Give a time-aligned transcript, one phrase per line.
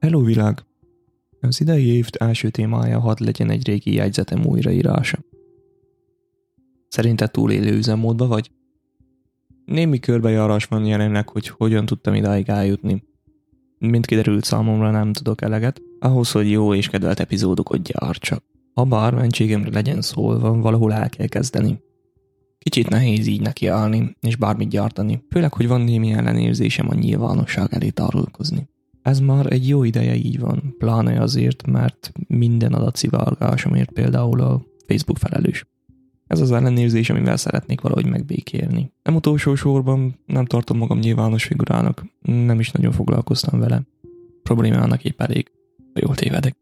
[0.00, 0.64] Hello világ!
[1.40, 5.18] Az idei év első témája hadd legyen egy régi jegyzetem újraírása.
[6.88, 8.50] Szerinted túlélő üzemmódba vagy?
[9.64, 13.04] Némi körbejárás van jelenleg, hogy hogyan tudtam idáig eljutni.
[13.78, 18.44] Mint kiderült számomra nem tudok eleget, ahhoz, hogy jó és kedvelt epizódokat gyártsak.
[18.74, 21.82] Ha bár mentségemre legyen szólva, valahol el kell kezdeni.
[22.58, 27.88] Kicsit nehéz így nekiállni, és bármit gyártani, főleg, hogy van némi ellenérzésem a nyilvánosság elé
[27.88, 28.68] tárulkozni.
[29.02, 35.18] Ez már egy jó ideje így van, pláne azért, mert minden adatszivárgásomért például a Facebook
[35.18, 35.66] felelős.
[36.26, 38.92] Ez az ellenérzés, amivel szeretnék valahogy megbékélni.
[39.02, 43.82] Nem utolsó sorban nem tartom magam nyilvános figurának, nem is nagyon foglalkoztam vele.
[44.42, 45.50] Problémának épp elég,
[45.94, 46.56] ha jól tévedek.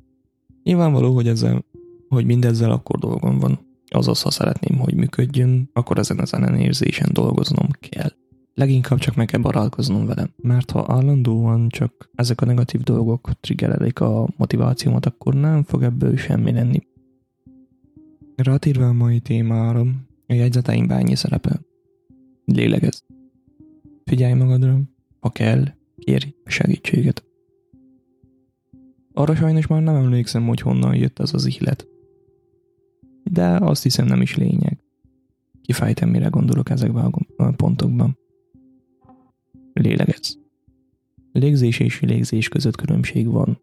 [0.63, 1.65] Nyilvánvaló, hogy, ezzel,
[2.09, 3.59] hogy mindezzel akkor dolgom van.
[3.89, 8.11] Azaz, ha szeretném, hogy működjön, akkor ezen az ellenérzésen dolgoznom kell.
[8.59, 14.01] Leginkább csak meg kell barátkoznom vele, mert ha állandóan csak ezek a negatív dolgok triggerelik
[14.01, 16.87] a motivációmat, akkor nem fog ebből semmi lenni.
[18.37, 19.81] Rátérve a mai témára,
[20.27, 21.61] a jegyzeteimben ennyi szerepel.
[22.45, 23.05] Lélegez.
[24.05, 24.81] Figyelj magadra,
[25.21, 25.65] ha kell,
[25.99, 27.25] kérj a segítséget.
[29.13, 31.87] Arra sajnos már nem emlékszem, hogy honnan jött ez az ihlet.
[33.23, 34.79] De azt hiszem nem is lényeg.
[35.63, 38.19] Kifejtem, mire gondolok ezekben a pontokban.
[39.79, 40.39] Lélegez.
[41.33, 43.61] Légzés és légzés között különbség van.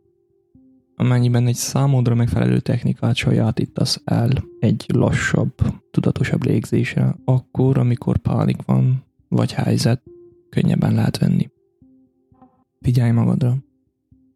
[0.96, 5.54] Amennyiben egy számodra megfelelő technikát sajátítasz el egy lassabb,
[5.92, 10.02] tudatosabb légzésre, akkor, amikor pánik van, vagy helyzet,
[10.50, 11.50] könnyebben lehet venni.
[12.82, 13.58] Figyelj magadra!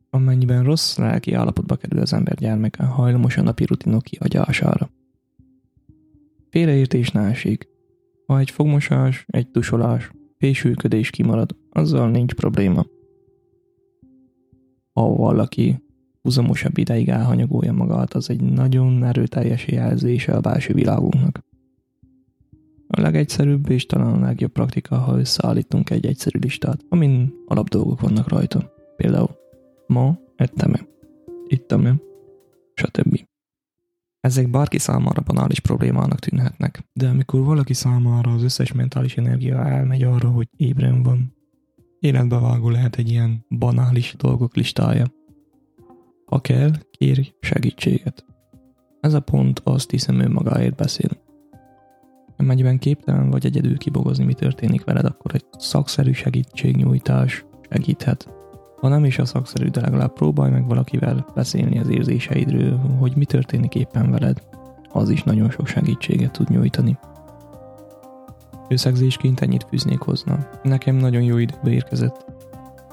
[0.10, 4.90] Amennyiben rossz lelki állapotba kerül az ember gyermeke, hajlamos a napi rutinok kihagyására.
[6.50, 7.68] Félreértés ne esik.
[8.26, 12.86] Ha egy fogmosás, egy tusolás, fésülködés kimarad, azzal nincs probléma.
[14.94, 15.84] Ha valaki
[16.22, 21.48] húzamosabb ideig elhanyagolja magát, az egy nagyon erőteljes jelzése a belső világunknak.
[22.88, 28.28] A legegyszerűbb és talán a legjobb praktika, ha összeállítunk egy egyszerű listát, amin alapdolgok vannak
[28.28, 28.74] rajta.
[28.96, 29.38] Például
[29.88, 30.88] ma ettem-e,
[31.48, 32.09] ittam-e.
[34.22, 40.04] Ezek bárki számára banális problémának tűnhetnek, de amikor valaki számára az összes mentális energia elmegy
[40.04, 41.34] arra, hogy ébren van,
[42.00, 45.06] életbevágó lehet egy ilyen banális dolgok listája.
[46.26, 48.26] Ha kell, kérj segítséget.
[49.02, 51.10] Ez a pont azt hiszem önmagáért beszél.
[52.38, 58.39] Amennyiben képtelen vagy egyedül kibogozni, mi történik veled, akkor egy szakszerű segítségnyújtás segíthet.
[58.82, 63.26] Ha nem is a szakszerű, de legalább próbálj meg valakivel beszélni az érzéseidről, hogy mi
[63.26, 64.42] történik éppen veled.
[64.92, 66.98] Az is nagyon sok segítséget tud nyújtani.
[68.70, 70.48] Összegzésként ennyit fűznék hozna.
[70.64, 72.26] Nekem nagyon jó időbe érkezett.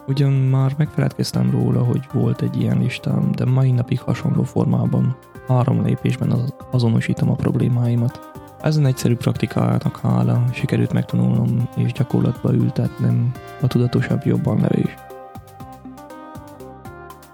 [0.07, 5.17] Ugyan már megfeledkeztem róla, hogy volt egy ilyen listám, de mai napig hasonló formában,
[5.49, 8.21] három lépésben az azonosítom a problémáimat.
[8.61, 14.95] Ezen egyszerű praktikának hála sikerült megtanulnom és gyakorlatba ültetnem a tudatosabb jobban levés.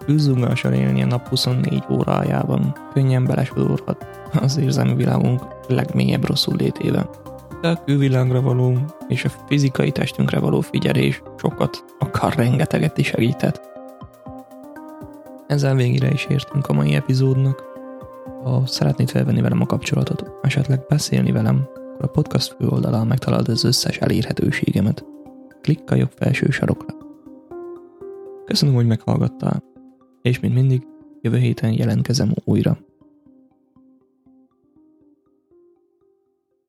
[0.07, 4.07] Üzzungással élni a nap 24 órájában könnyen belesodorhat
[4.41, 7.09] az érzelmi világunk legmélyebb rosszul létében.
[7.61, 13.71] De a külvilágra való és a fizikai testünkre való figyelés sokat, akár rengeteget is segített.
[15.47, 17.63] Ezzel végére is értünk a mai epizódnak.
[18.45, 23.49] Ha szeretnéd felvenni velem a kapcsolatot, esetleg beszélni velem, akkor a podcast fő oldalán megtalálod
[23.49, 25.05] az összes elérhetőségemet.
[25.61, 26.95] Klikk a jobb felső sarokra.
[28.45, 29.72] Köszönöm, hogy meghallgattál
[30.23, 30.83] és mint mindig,
[31.21, 32.79] jövő héten jelentkezem újra.